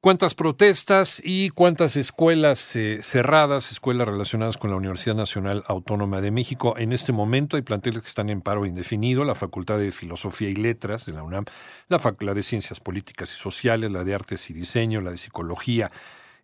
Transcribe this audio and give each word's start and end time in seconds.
Cuántas 0.00 0.34
protestas 0.34 1.20
y 1.24 1.50
cuántas 1.50 1.96
escuelas 1.96 2.76
eh, 2.76 3.02
cerradas, 3.02 3.70
escuelas 3.70 4.06
relacionadas 4.08 4.56
con 4.56 4.70
la 4.70 4.76
Universidad 4.76 5.14
Nacional 5.14 5.64
Autónoma 5.66 6.20
de 6.20 6.30
México. 6.30 6.74
En 6.78 6.92
este 6.92 7.12
momento 7.12 7.56
hay 7.56 7.62
planteles 7.62 8.02
que 8.02 8.08
están 8.08 8.30
en 8.30 8.42
paro 8.42 8.66
indefinido, 8.66 9.24
la 9.24 9.34
Facultad 9.34 9.78
de 9.78 9.92
Filosofía 9.92 10.48
y 10.48 10.56
Letras 10.56 11.06
de 11.06 11.12
la 11.12 11.22
UNAM, 11.22 11.44
la 11.88 11.98
Facultad 11.98 12.34
de 12.34 12.42
Ciencias 12.42 12.80
Políticas 12.80 13.32
y 13.34 13.38
Sociales, 13.38 13.90
la 13.90 14.04
de 14.04 14.14
Artes 14.14 14.50
y 14.50 14.54
Diseño, 14.54 15.00
la 15.00 15.10
de 15.10 15.18
Psicología, 15.18 15.90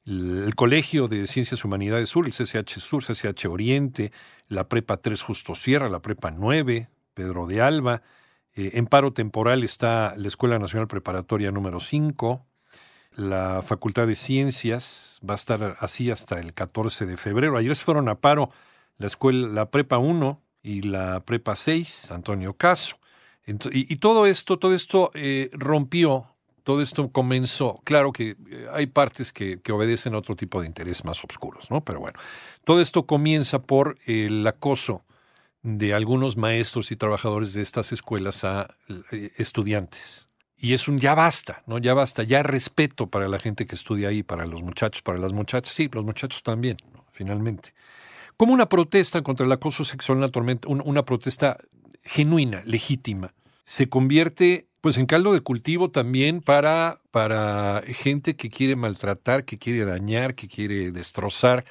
el 0.07 0.55
Colegio 0.57 1.07
de 1.07 1.27
Ciencias 1.27 1.65
Humanidades 1.65 2.09
Sur, 2.09 2.27
el 2.27 2.33
CCH 2.33 2.81
Sur, 2.81 3.05
CCH 3.05 3.47
Oriente, 3.47 4.13
la 4.49 4.69
Prepa 4.69 4.97
3 4.97 5.21
Justo 5.23 5.55
Sierra, 5.55 5.89
la 5.89 6.03
Prepa 6.03 6.31
9, 6.31 6.89
Pedro 7.15 7.47
de 7.47 7.61
Alba. 7.61 8.03
Eh, 8.55 8.73
en 8.75 8.87
paro 8.87 9.13
temporal 9.13 9.65
está 9.65 10.15
la 10.17 10.29
Escuela 10.29 10.59
Nacional 10.59 10.89
Preparatoria 10.89 11.51
número 11.51 11.81
5, 11.81 12.45
la 13.17 13.63
Facultad 13.63 14.07
de 14.07 14.17
Ciencias 14.17 15.21
va 15.29 15.35
a 15.35 15.37
estar 15.37 15.77
así 15.81 16.11
hasta 16.11 16.39
el 16.39 16.55
14 16.55 17.07
de 17.07 17.17
febrero. 17.17 17.57
Ayer 17.57 17.77
fueron 17.77 18.09
a 18.09 18.17
paro 18.17 18.51
la 18.99 19.07
escuela, 19.07 19.49
la 19.49 19.71
Prepa 19.71 19.99
1 19.99 20.41
y 20.63 20.83
la 20.83 21.21
Prepa 21.21 21.57
6, 21.57 22.11
Antonio 22.11 22.55
Caso. 22.55 22.97
y, 23.47 23.97
todo 23.97 24.27
esto, 24.27 24.59
todo 24.59 24.75
esto 24.75 25.11
eh, 25.15 25.51
rompió, 25.53 26.27
todo 26.63 26.81
esto 26.81 27.11
comenzó. 27.11 27.81
Claro 27.85 28.13
que 28.13 28.37
eh, 28.49 28.67
hay 28.73 28.87
partes 28.87 29.33
que, 29.33 29.61
obedecen 29.71 30.15
a 30.15 30.19
otro 30.19 30.37
tipo 30.37 30.61
de 30.61 30.67
interés 30.67 31.05
más 31.05 31.23
oscuros, 31.25 31.71
¿no? 31.71 31.85
Pero 31.85 32.01
bueno, 32.01 32.19
todo 32.65 32.81
esto 32.81 33.07
comienza 33.07 33.63
por 33.63 33.97
el 34.07 34.47
acoso 34.47 35.05
de 35.63 35.95
algunos 35.95 36.37
maestros 36.37 36.91
y 36.91 36.97
trabajadores 36.97 37.55
de 37.55 37.63
estas 37.63 37.93
escuelas 37.93 38.45
a 38.45 38.75
eh, 39.11 39.33
estudiantes 39.37 40.29
y 40.63 40.75
es 40.75 40.87
un 40.87 41.01
ya 41.01 41.17
basta, 41.17 41.65
¿no? 41.67 41.79
Ya 41.79 41.93
basta, 41.93 42.23
ya 42.23 42.45
respeto 42.45 43.09
para 43.09 43.27
la 43.27 43.41
gente 43.41 43.67
que 43.67 43.75
estudia 43.75 44.11
ahí, 44.11 44.23
para 44.23 44.47
los 44.47 44.63
muchachos, 44.63 45.03
para 45.03 45.19
las 45.19 45.33
muchachas, 45.33 45.75
sí, 45.75 45.91
los 45.93 46.05
muchachos 46.05 46.45
también, 46.45 46.77
finalmente. 47.11 47.75
Como 48.37 48.53
una 48.53 48.69
protesta 48.69 49.23
contra 49.23 49.45
el 49.45 49.51
acoso 49.51 49.85
sexual 49.85 50.19
en 50.19 50.23
la 50.23 50.29
tormenta, 50.29 50.69
una 50.69 51.05
protesta 51.05 51.59
genuina, 52.05 52.63
legítima, 52.65 53.35
se 53.65 53.89
convierte 53.89 54.69
pues 54.81 54.99
en 54.99 55.07
caldo 55.07 55.33
de 55.33 55.41
cultivo 55.41 55.91
también 55.91 56.41
para, 56.41 57.01
para 57.11 57.83
gente 57.85 58.37
que 58.37 58.49
quiere 58.49 58.77
maltratar, 58.77 59.45
que 59.45 59.59
quiere 59.59 59.85
dañar, 59.85 60.37
que 60.37 60.47
quiere 60.47 60.93
destrozar, 60.93 61.65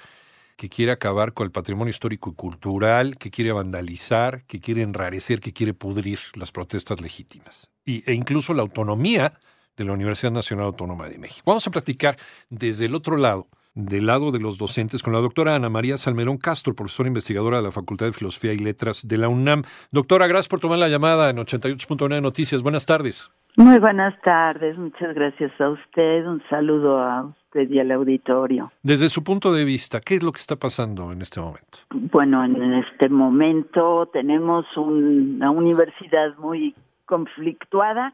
que 0.62 0.70
quiere 0.70 0.92
acabar 0.92 1.34
con 1.34 1.45
el 1.45 1.52
patrimonio 1.52 1.90
histórico 1.90 2.30
y 2.30 2.36
cultural, 2.36 3.17
que 3.17 3.32
quiere 3.32 3.52
vandalizar, 3.52 4.45
que 4.45 4.60
quiere 4.60 4.83
enrarecer, 4.83 5.39
que 5.39 5.54
quiere 5.54 5.73
pudrir 5.73 6.20
las 6.36 6.52
protestas 6.52 7.02
legítimas 7.02 7.72
e 7.83 8.14
incluso 8.14 8.54
la 8.54 8.61
autonomía 8.61 9.32
de 9.76 9.86
la 9.86 9.94
Universidad 9.94 10.32
Nacional 10.32 10.67
Autónoma 10.67 11.10
de 11.10 11.17
México. 11.17 11.42
Vamos 11.48 11.66
a 11.66 11.71
platicar 11.71 12.16
desde 12.52 12.86
el 12.86 12.94
otro 12.94 13.17
lado, 13.17 13.48
del 13.73 14.05
lado 14.05 14.30
de 14.30 14.39
los 14.39 14.60
docentes, 14.60 15.02
con 15.02 15.14
la 15.14 15.20
doctora 15.20 15.55
Ana 15.55 15.70
María 15.70 15.98
Salmerón 15.98 16.38
Castro, 16.38 16.76
profesora 16.76 17.08
investigadora 17.08 17.58
de 17.58 17.64
la 17.64 17.71
Facultad 17.71 18.05
de 18.05 18.14
Filosofía 18.14 18.54
y 18.54 18.60
Letras 18.60 19.08
de 19.08 19.17
la 19.17 19.30
UNAM. 19.30 19.64
Doctora, 19.89 20.27
gracias 20.27 20.48
por 20.48 20.60
tomar 20.60 20.77
la 20.77 20.89
llamada 20.89 21.32
en 21.32 21.38
88.9 21.38 22.21
Noticias. 22.21 22.61
Buenas 22.61 22.86
tardes. 22.86 23.32
Muy 23.58 23.80
buenas 23.80 24.14
tardes, 24.21 24.77
muchas 24.77 25.16
gracias 25.16 25.60
a 25.60 25.70
usted, 25.70 26.27
un 26.27 26.44
saludo 26.52 27.00
a 27.00 27.36
usted 27.52 27.70
y 27.70 27.80
al 27.80 27.92
auditorio. 27.92 28.72
Desde 28.82 29.10
su 29.10 29.23
punto 29.23 29.52
de 29.52 29.66
vista, 29.66 30.00
¿qué 30.00 30.16
es 30.16 30.23
lo 30.23 30.32
que 30.32 30.39
está 30.39 30.56
pasando 30.56 31.12
en 31.12 31.22
este 31.22 31.39
momento? 31.39 31.80
Bueno, 31.92 32.44
en 32.44 32.73
este 32.73 33.10
momento 33.10 34.10
tenemos 34.12 34.66
una 34.78 35.52
universidad 35.52 36.36
muy 36.38 36.73
conflictuada 37.06 38.14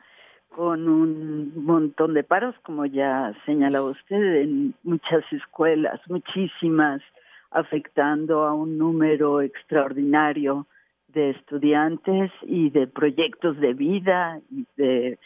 con 0.49 0.89
un 0.89 1.53
montón 1.63 2.15
de 2.15 2.23
paros, 2.23 2.55
como 2.63 2.85
ya 2.85 3.33
señala 3.45 3.83
usted, 3.83 4.41
en 4.41 4.73
muchas 4.83 5.23
escuelas, 5.31 5.99
muchísimas, 6.07 7.01
afectando 7.51 8.43
a 8.43 8.53
un 8.53 8.77
número 8.77 9.41
extraordinario 9.41 10.65
de 11.09 11.29
estudiantes 11.31 12.31
y 12.41 12.71
de 12.71 12.87
proyectos 12.87 13.59
de 13.59 13.73
vida 13.73 14.41
y 14.51 14.65
de, 14.77 15.19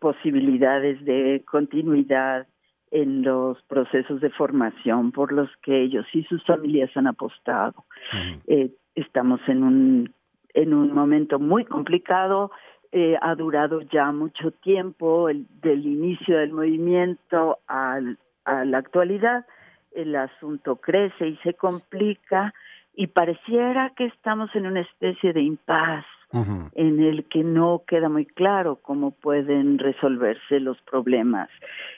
posibilidades 0.00 1.02
de 1.04 1.42
continuidad 1.50 2.46
en 2.92 3.22
los 3.22 3.60
procesos 3.62 4.20
de 4.20 4.30
formación 4.30 5.10
por 5.10 5.32
los 5.32 5.50
que 5.62 5.82
ellos 5.82 6.06
y 6.12 6.22
sus 6.24 6.44
familias 6.44 6.90
han 6.94 7.08
apostado. 7.08 7.84
Eh, 8.46 8.70
estamos 8.94 9.40
en 9.48 9.64
un 9.64 10.14
en 10.54 10.74
un 10.74 10.92
momento 10.92 11.38
muy 11.38 11.64
complicado 11.64 12.50
eh, 12.94 13.16
ha 13.22 13.34
durado 13.34 13.80
ya 13.80 14.12
mucho 14.12 14.50
tiempo, 14.50 15.30
el, 15.30 15.46
del 15.62 15.86
inicio 15.86 16.36
del 16.36 16.52
movimiento 16.52 17.58
a 17.66 17.98
la 18.44 18.78
actualidad, 18.78 19.46
el 19.92 20.14
asunto 20.14 20.76
crece 20.76 21.28
y 21.28 21.36
se 21.38 21.54
complica 21.54 22.52
y 22.94 23.06
pareciera 23.06 23.94
que 23.96 24.04
estamos 24.04 24.54
en 24.54 24.66
una 24.66 24.80
especie 24.80 25.32
de 25.32 25.40
impas 25.40 26.04
en 26.32 27.00
el 27.00 27.24
que 27.24 27.44
no 27.44 27.82
queda 27.86 28.08
muy 28.08 28.26
claro 28.26 28.76
cómo 28.76 29.10
pueden 29.10 29.78
resolverse 29.78 30.60
los 30.60 30.80
problemas. 30.82 31.48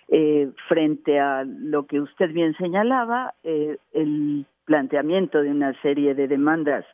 Eh, 0.08 0.50
frente 0.68 1.20
a 1.20 1.44
lo 1.44 1.86
que 1.86 2.00
usted 2.00 2.32
bien 2.32 2.54
señalaba, 2.56 3.34
eh, 3.44 3.78
el 3.92 4.46
planteamiento 4.64 5.42
de 5.42 5.50
una 5.50 5.80
serie 5.82 6.14
de 6.14 6.28
demandas 6.28 6.84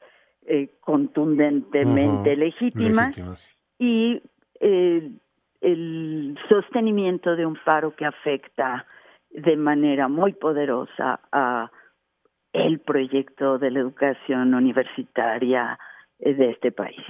contundentemente 0.81 2.35
legítimas 2.35 3.17
y 3.79 4.21
eh, 4.59 5.11
el 5.61 6.39
sostenimiento 6.49 7.37
de 7.37 7.47
un 7.47 7.57
faro 7.57 7.95
que 7.95 8.05
afecta 8.05 8.87
de 9.31 9.57
manera 9.57 10.09
muy 10.09 10.33
poderosa 10.33 11.21
a 11.31 11.71
el 12.53 12.81
proyecto 12.81 13.59
de 13.59 13.71
la 13.71 13.81
educación 13.81 14.55
universitaria 14.55 15.79
eh, 15.79 15.90
de 16.21 16.51
este 16.51 16.73
país. 16.73 17.01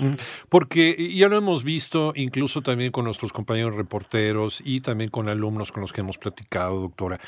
Porque 0.48 0.96
ya 1.14 1.28
lo 1.28 1.36
hemos 1.36 1.64
visto 1.64 2.12
incluso 2.14 2.62
también 2.62 2.92
con 2.92 3.04
nuestros 3.04 3.32
compañeros 3.32 3.74
reporteros 3.74 4.62
y 4.64 4.80
también 4.80 5.10
con 5.10 5.28
alumnos 5.28 5.72
con 5.72 5.82
los 5.82 5.92
que 5.92 6.00
hemos 6.00 6.18
platicado, 6.18 6.80
doctora, 6.80 7.18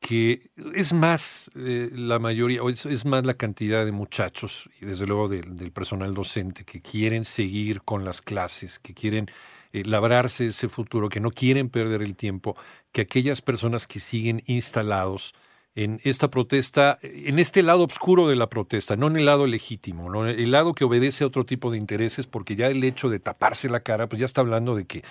que 0.00 0.42
es 0.74 0.92
más 0.92 1.50
eh, 1.56 1.90
la 1.92 2.18
mayoría, 2.18 2.62
o 2.62 2.70
es, 2.70 3.04
más 3.04 3.24
la 3.24 3.34
cantidad 3.34 3.84
de 3.84 3.92
muchachos 3.92 4.68
y 4.80 4.86
desde 4.86 5.06
luego 5.06 5.28
del 5.28 5.72
personal 5.72 6.14
docente 6.14 6.64
que 6.64 6.80
quieren 6.80 7.24
seguir 7.24 7.82
con 7.82 8.04
las 8.04 8.22
clases, 8.22 8.78
que 8.78 8.94
quieren 8.94 9.26
eh, 9.72 9.82
labrarse 9.84 10.46
ese 10.46 10.68
futuro, 10.68 11.08
que 11.08 11.20
no 11.20 11.30
quieren 11.30 11.68
perder 11.68 12.02
el 12.02 12.16
tiempo, 12.16 12.56
que 12.92 13.02
aquellas 13.02 13.42
personas 13.42 13.86
que 13.86 13.98
siguen 13.98 14.42
instalados 14.46 15.34
en 15.78 16.00
esta 16.02 16.28
protesta, 16.28 16.98
en 17.02 17.38
este 17.38 17.62
lado 17.62 17.84
oscuro 17.84 18.28
de 18.28 18.34
la 18.34 18.48
protesta, 18.48 18.96
no 18.96 19.06
en 19.06 19.16
el 19.16 19.26
lado 19.26 19.46
legítimo, 19.46 20.10
¿no? 20.10 20.26
el 20.26 20.50
lado 20.50 20.72
que 20.72 20.84
obedece 20.84 21.22
a 21.22 21.28
otro 21.28 21.46
tipo 21.46 21.70
de 21.70 21.78
intereses, 21.78 22.26
porque 22.26 22.56
ya 22.56 22.66
el 22.66 22.82
hecho 22.82 23.08
de 23.08 23.20
taparse 23.20 23.68
la 23.68 23.78
cara, 23.80 24.08
pues 24.08 24.18
ya 24.18 24.26
está 24.26 24.40
hablando 24.40 24.74
de 24.74 24.86
que 24.86 25.04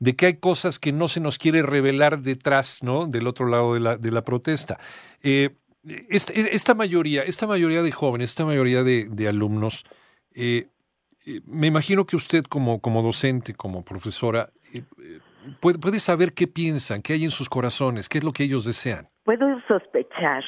de 0.00 0.14
que 0.14 0.26
hay 0.26 0.34
cosas 0.34 0.78
que 0.78 0.92
no 0.92 1.08
se 1.08 1.20
nos 1.20 1.38
quiere 1.38 1.62
revelar 1.62 2.20
detrás, 2.20 2.82
¿no? 2.82 3.06
Del 3.06 3.26
otro 3.26 3.46
lado 3.46 3.74
de 3.74 3.80
la, 3.80 3.96
de 3.96 4.10
la 4.10 4.24
protesta. 4.24 4.78
Eh, 5.22 5.56
esta, 6.10 6.74
mayoría, 6.74 7.22
esta 7.22 7.46
mayoría 7.46 7.80
de 7.80 7.92
jóvenes, 7.92 8.30
esta 8.30 8.44
mayoría 8.44 8.82
de, 8.82 9.28
alumnos, 9.28 9.84
eh, 10.34 10.66
eh, 11.24 11.40
me 11.46 11.68
imagino 11.68 12.04
que 12.04 12.16
usted 12.16 12.44
como, 12.44 12.80
como 12.80 13.02
docente, 13.02 13.54
como 13.54 13.84
profesora, 13.84 14.52
puede, 15.60 15.78
puede, 15.78 16.00
saber 16.00 16.34
qué 16.34 16.48
piensan, 16.48 17.00
qué 17.00 17.14
hay 17.14 17.24
en 17.24 17.30
sus 17.30 17.48
corazones, 17.48 18.08
qué 18.10 18.18
es 18.18 18.24
lo 18.24 18.32
que 18.32 18.42
ellos 18.44 18.64
desean. 18.64 19.08
Puedo 19.24 19.60
sospechar, 19.66 20.44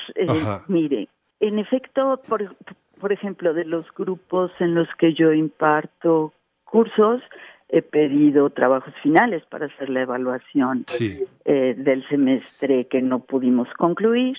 mire, 0.69 1.08
en 1.40 1.58
efecto, 1.58 2.20
por, 2.28 2.55
por 3.00 3.12
ejemplo, 3.12 3.55
de 3.55 3.64
los 3.64 3.87
grupos 3.94 4.50
en 4.61 4.75
los 4.75 4.88
que 4.99 5.14
yo 5.14 5.32
imparto 5.32 6.32
cursos, 6.64 7.23
he 7.69 7.82
pedido 7.82 8.50
trabajos 8.50 8.94
finales 9.02 9.43
para 9.46 9.67
hacer 9.67 9.88
la 9.90 10.02
evaluación 10.02 10.84
eh, 11.00 11.75
del 11.76 12.06
semestre 12.08 12.87
que 12.87 13.02
no 13.02 13.20
pudimos 13.20 13.69
concluir 13.75 14.37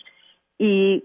y 0.58 1.04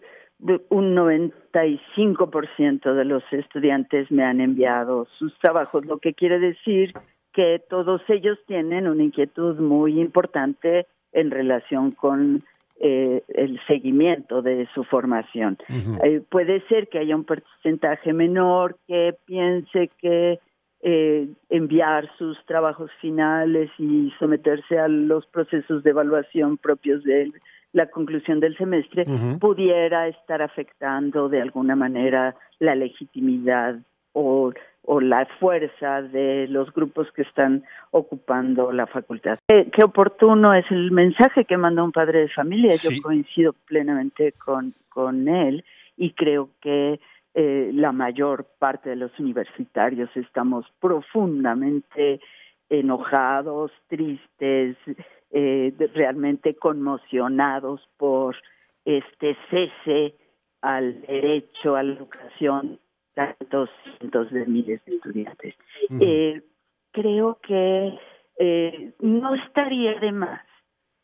un 0.68 0.96
95% 0.96 2.94
de 2.94 3.04
los 3.04 3.22
estudiantes 3.32 4.10
me 4.10 4.24
han 4.24 4.40
enviado 4.40 5.06
sus 5.18 5.36
trabajos, 5.38 5.84
lo 5.84 5.98
que 5.98 6.14
quiere 6.14 6.38
decir 6.38 6.94
que 7.32 7.62
todos 7.70 8.02
ellos 8.08 8.38
tienen 8.46 8.88
una 8.88 9.04
inquietud 9.04 9.58
muy 9.58 10.00
importante 10.00 10.86
en 11.12 11.30
relación 11.30 11.92
con 11.92 12.44
eh, 12.84 13.22
el 13.28 13.60
seguimiento 13.68 14.42
de 14.42 14.68
su 14.74 14.82
formación. 14.82 15.56
Eh, 16.02 16.20
puede 16.28 16.66
ser 16.66 16.88
que 16.88 16.98
haya 16.98 17.14
un 17.14 17.22
porcentaje 17.22 18.12
menor 18.12 18.76
que 18.88 19.14
piense 19.24 19.88
que 19.98 20.40
eh, 20.82 21.28
enviar 21.48 22.10
sus 22.18 22.36
trabajos 22.44 22.90
finales 23.00 23.70
y 23.78 24.12
someterse 24.18 24.80
a 24.80 24.88
los 24.88 25.24
procesos 25.26 25.84
de 25.84 25.90
evaluación 25.90 26.58
propios 26.58 27.04
de 27.04 27.30
la 27.72 27.86
conclusión 27.86 28.40
del 28.40 28.56
semestre 28.56 29.04
pudiera 29.38 30.08
estar 30.08 30.42
afectando 30.42 31.28
de 31.28 31.40
alguna 31.40 31.76
manera 31.76 32.34
la 32.58 32.74
legitimidad 32.74 33.76
o, 34.12 34.52
o, 34.84 35.00
la 35.00 35.26
fuerza 35.40 36.02
de 36.02 36.46
los 36.48 36.72
grupos 36.72 37.10
que 37.12 37.22
están 37.22 37.64
ocupando 37.90 38.72
la 38.72 38.86
facultad. 38.86 39.38
Qué, 39.46 39.84
oportuno 39.84 40.54
es 40.54 40.64
el 40.70 40.90
mensaje 40.90 41.44
que 41.44 41.56
manda 41.56 41.82
un 41.82 41.92
padre 41.92 42.20
de 42.20 42.28
familia. 42.28 42.74
Yo 42.76 42.90
coincido 43.02 43.54
plenamente 43.66 44.32
con, 44.32 44.74
con 44.88 45.28
él 45.28 45.64
y 45.96 46.12
creo 46.12 46.50
que 46.60 47.00
eh, 47.34 47.70
la 47.72 47.92
mayor 47.92 48.46
parte 48.58 48.90
de 48.90 48.96
los 48.96 49.18
universitarios 49.18 50.10
estamos 50.16 50.66
profundamente 50.80 52.20
enojados, 52.68 53.70
tristes, 53.88 54.76
eh, 55.30 55.72
realmente 55.94 56.54
conmocionados 56.56 57.88
por 57.96 58.36
este 58.84 59.36
cese 59.50 60.14
al 60.60 61.00
derecho 61.02 61.76
a 61.76 61.82
la 61.82 61.94
educación 61.94 62.78
tantos 63.14 63.70
cientos 63.98 64.30
de 64.30 64.46
miles 64.46 64.84
de 64.84 64.96
estudiantes. 64.96 65.54
eh, 66.00 66.42
creo 66.92 67.38
que 67.42 67.98
eh, 68.38 68.92
no 69.00 69.34
estaría 69.34 69.98
de 70.00 70.12
más 70.12 70.40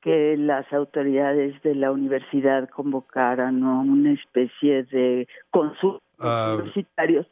que 0.01 0.37
las 0.37 0.73
autoridades 0.73 1.61
de 1.63 1.75
la 1.75 1.91
universidad 1.91 2.69
convocaran 2.71 3.65
una 3.65 4.13
especie 4.13 4.85
de 4.85 5.27
consulta 5.51 6.05
uh... 6.21 6.55
universitarios. 6.55 7.27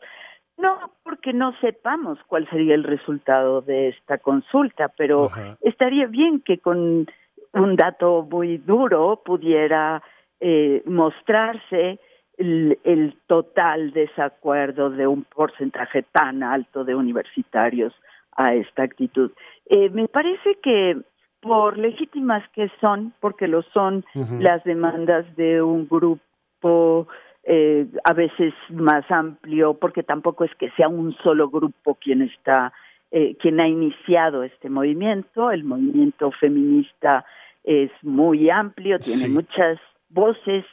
No 0.58 0.92
porque 1.02 1.32
no 1.32 1.52
sepamos 1.60 2.18
cuál 2.26 2.48
sería 2.48 2.74
el 2.74 2.84
resultado 2.84 3.60
de 3.60 3.88
esta 3.88 4.18
consulta, 4.18 4.88
pero 4.96 5.28
estaría 5.60 6.06
bien 6.06 6.40
que 6.40 6.58
con 6.58 7.06
un 7.52 7.76
dato 7.76 8.26
muy 8.30 8.56
duro 8.56 9.22
pudiera 9.24 10.02
eh, 10.40 10.82
mostrarse 10.86 12.00
el, 12.36 12.78
el, 12.84 13.16
total 13.26 13.92
desacuerdo 13.92 14.90
de 14.90 15.06
un 15.06 15.24
porcentaje 15.24 16.02
tan 16.12 16.42
alto 16.42 16.84
de 16.84 16.94
universitarios 16.94 17.94
a 18.36 18.52
esta 18.52 18.82
actitud. 18.82 19.30
Eh, 19.66 19.88
me 19.90 20.08
parece 20.08 20.56
que 20.62 20.96
por 21.40 21.78
legítimas 21.78 22.42
que 22.50 22.70
son, 22.80 23.12
porque 23.20 23.46
lo 23.46 23.62
son 23.62 24.04
las 24.40 24.64
demandas 24.64 25.24
de 25.36 25.62
un 25.62 25.88
grupo 25.88 27.06
eh, 27.44 27.86
a 28.02 28.12
veces 28.12 28.52
más 28.70 29.08
amplio, 29.10 29.74
porque 29.74 30.02
tampoco 30.02 30.44
es 30.44 30.54
que 30.56 30.70
sea 30.72 30.88
un 30.88 31.16
solo 31.18 31.48
grupo 31.48 31.94
quien 31.94 32.22
está, 32.22 32.72
eh, 33.12 33.36
quien 33.36 33.60
ha 33.60 33.68
iniciado 33.68 34.42
este 34.42 34.68
movimiento. 34.68 35.52
El 35.52 35.62
movimiento 35.62 36.32
feminista 36.32 37.24
es 37.62 37.92
muy 38.02 38.50
amplio, 38.50 38.98
tiene 38.98 39.28
muchas 39.28 39.78
voces, 40.10 40.64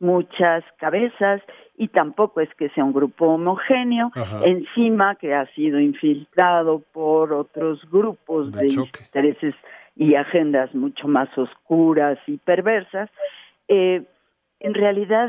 muchas 0.00 0.64
cabezas 0.78 1.42
y 1.76 1.88
tampoco 1.88 2.40
es 2.40 2.52
que 2.56 2.68
sea 2.70 2.84
un 2.84 2.92
grupo 2.92 3.26
homogéneo, 3.26 4.10
encima 4.44 5.14
que 5.14 5.34
ha 5.34 5.46
sido 5.54 5.78
infiltrado 5.78 6.82
por 6.92 7.32
otros 7.32 7.80
grupos 7.90 8.52
de, 8.52 8.68
intereses 8.68 9.54
y 9.96 10.14
agendas 10.14 10.74
mucho 10.74 11.06
más 11.08 11.28
oscuras 11.38 12.18
y 12.26 12.38
perversas. 12.38 13.08
Eh, 13.68 14.02
en 14.58 14.74
realidad 14.74 15.28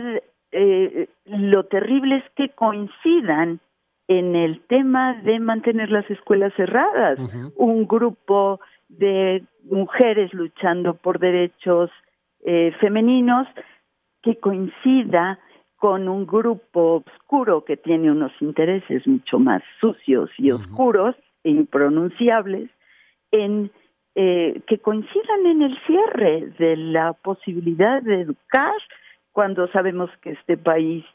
eh, 0.52 1.08
lo 1.26 1.66
terrible 1.66 2.18
es 2.18 2.24
que 2.36 2.50
coincidan 2.50 3.60
en 4.08 4.36
el 4.36 4.62
tema 4.68 5.14
de 5.24 5.40
mantener 5.40 5.90
las 5.90 6.10
escuelas 6.10 6.54
cerradas. 6.56 7.34
Un 7.56 7.88
grupo 7.88 8.60
de 8.90 9.44
mujeres 9.64 10.34
luchando 10.34 10.96
por 10.96 11.20
derechos 11.20 11.90
eh, 12.44 12.74
femeninos 12.82 13.48
que 14.22 14.40
coincida 14.40 15.40
con 15.78 16.08
un 16.08 16.28
grupo 16.28 17.04
oscuro 17.06 17.66
que 17.66 17.76
tiene 17.76 18.12
unos 18.12 18.32
intereses 18.40 19.08
mucho 19.08 19.40
más 19.40 19.64
sucios 19.80 20.30
y 20.38 20.52
oscuros 20.52 21.16
e 21.44 21.50
impronunciables 21.50 22.70
en 23.32 23.72
eh, 24.14 24.62
que 24.68 24.78
coincidan 24.78 25.46
en 25.46 25.62
el 25.64 25.80
cierre 25.88 26.54
de 26.60 26.76
la 26.76 27.14
posibilidad 27.14 28.02
de 28.04 28.22
educar 28.22 28.76
cuando 29.32 29.68
sabemos 29.70 30.10
que 30.22 30.32
este 30.32 30.58
país 30.58 31.06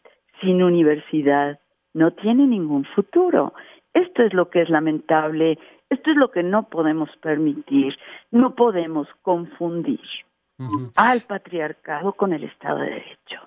sin 0.40 0.62
universidad 0.62 1.60
no 1.94 2.12
tiene 2.12 2.46
ningún 2.46 2.84
futuro. 2.86 3.52
Esto 3.94 4.22
es 4.22 4.32
lo 4.34 4.50
que 4.50 4.62
es 4.62 4.70
lamentable, 4.70 5.58
esto 5.90 6.10
es 6.10 6.16
lo 6.16 6.30
que 6.30 6.42
no 6.42 6.68
podemos 6.68 7.08
permitir, 7.18 7.96
no 8.30 8.54
podemos 8.54 9.06
confundir 9.22 10.00
al 10.96 11.20
patriarcado 11.22 12.12
con 12.12 12.32
el 12.32 12.44
Estado 12.44 12.78
de 12.78 12.90
Derecho. 12.90 13.40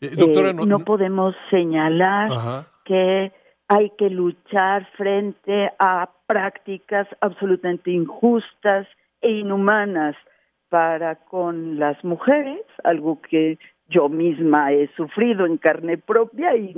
Eh, 0.00 0.10
doctora, 0.16 0.50
eh, 0.50 0.54
no, 0.54 0.80
podemos 0.80 1.34
señalar 1.50 2.66
que 2.84 3.32
hay 3.68 3.90
que 3.96 4.10
luchar 4.10 4.86
frente 4.96 5.70
a 5.78 6.10
prácticas 6.26 7.08
absolutamente 7.20 7.90
injustas 7.90 8.86
e 9.22 9.30
inhumanas 9.30 10.16
para 10.68 11.16
con 11.16 11.78
las 11.78 12.02
mujeres, 12.04 12.62
algo 12.82 13.20
que 13.22 13.58
yo 13.88 14.08
misma 14.08 14.72
he 14.72 14.88
sufrido 14.96 15.46
en 15.46 15.56
carne 15.58 15.98
propia 15.98 16.56
y 16.56 16.74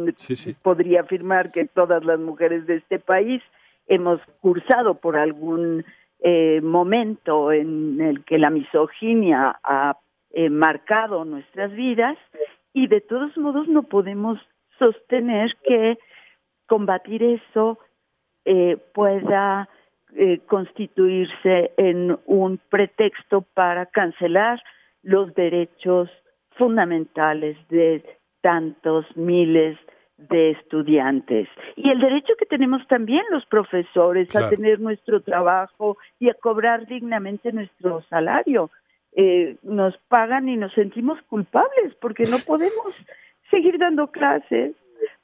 podría 0.63 1.01
afirmar 1.01 1.51
que 1.51 1.67
todas 1.67 2.05
las 2.05 2.19
mujeres 2.19 2.67
de 2.67 2.77
este 2.77 2.99
país 2.99 3.43
hemos 3.87 4.21
cursado 4.41 4.95
por 4.95 5.17
algún 5.17 5.85
eh, 6.21 6.61
momento 6.63 7.53
en 7.53 8.01
el 8.01 8.25
que 8.25 8.39
la 8.39 8.51
misoginia 8.51 9.59
ha 9.63 9.99
eh, 10.31 10.51
marcado 10.51 11.25
nuestras 11.25 11.73
vidas 11.73 12.17
y 12.73 12.89
de 12.89 13.01
todos 13.01 13.37
modos 13.39 13.69
no 13.69 13.85
podemos 13.85 14.39
sostener 14.79 15.57
que 15.65 15.99
combatir 16.67 17.23
eso 17.23 17.79
eh, 18.45 18.77
pueda 18.95 19.69
eh, 20.15 20.41
constituirse 20.47 21.73
en 21.77 22.19
un 22.27 22.59
pretexto 22.69 23.43
para 23.55 23.87
cancelar 23.87 24.63
los 25.03 25.35
derechos 25.35 26.11
fundamentales 26.53 27.57
de 27.69 28.05
tantos 28.41 29.05
miles 29.17 29.79
de 29.79 29.96
estudiantes 30.19 31.49
y 31.77 31.91
el 31.91 32.01
derecho 32.01 32.35
que 32.39 32.47
tenemos 32.47 32.87
también 32.89 33.23
los 33.31 33.45
profesores 33.47 34.35
a 34.35 34.49
tener 34.49 34.81
nuestro 34.81 35.21
trabajo 35.21 35.99
y 36.19 36.31
a 36.31 36.35
cobrar 36.35 36.87
dignamente 36.87 37.53
nuestro 37.53 38.03
salario. 38.09 38.71
Eh, 39.13 39.57
nos 39.63 39.97
pagan 40.09 40.49
y 40.49 40.57
nos 40.57 40.73
sentimos 40.73 41.21
culpables 41.29 41.95
porque 42.01 42.25
no 42.25 42.39
podemos 42.47 42.95
seguir 43.51 43.79
dando 43.79 44.09
clases, 44.09 44.75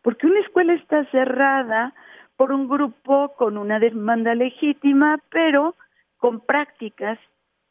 porque 0.03 0.27
una 0.27 0.41
escuela 0.41 0.75
está 0.75 1.05
cerrada 1.07 1.95
por 2.37 2.53
un 2.53 2.69
grupo 2.69 3.35
con 3.37 3.57
una 3.57 3.79
demanda 3.79 4.35
legítima, 4.35 5.19
pero 5.31 5.75
con 6.19 6.41
prácticas 6.41 7.19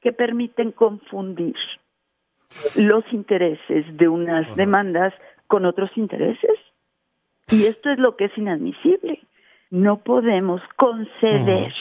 que 0.02 0.12
permiten 0.12 0.72
confundir 0.72 1.56
los 2.76 3.04
intereses 3.14 3.86
de 3.98 4.08
unas 4.08 4.56
demandas 4.56 5.14
con 5.48 5.66
otros 5.66 5.90
intereses. 5.96 6.58
Y 7.52 7.66
esto 7.66 7.90
es 7.90 8.00
lo 8.00 8.16
que 8.16 8.26
es 8.26 8.38
inadmisible. 8.38 9.20
No 9.70 10.04
podemos 10.04 10.62
conceder 10.78 11.74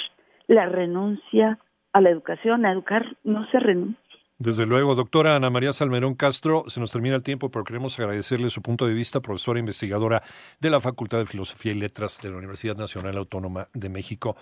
la 0.49 0.67
renuncia 0.67 1.59
a 1.93 2.01
la 2.01 2.11
educación. 2.11 2.67
A 2.67 2.73
educar 2.73 3.17
no 3.25 3.49
se 3.51 3.61
renuncia. 3.61 4.01
Desde 4.39 4.65
luego, 4.65 4.95
doctora 4.95 5.37
Ana 5.37 5.51
María 5.51 5.73
Salmerón 5.73 6.15
Castro, 6.15 6.65
se 6.67 6.81
nos 6.81 6.91
termina 6.91 7.15
el 7.15 7.23
tiempo, 7.23 7.51
pero 7.51 7.63
queremos 7.63 7.99
agradecerle 7.99 8.49
su 8.49 8.63
punto 8.63 8.87
de 8.87 8.95
vista, 8.95 9.21
profesora 9.21 9.61
investigadora 9.61 10.23
de 10.59 10.71
la 10.71 10.81
Facultad 10.81 11.19
de 11.19 11.27
Filosofía 11.27 11.73
y 11.73 11.75
Letras 11.75 12.21
de 12.23 12.31
la 12.31 12.39
Universidad 12.39 12.75
Nacional 12.75 13.19
Autónoma 13.19 13.69
de 13.75 13.91
México. 13.91 14.37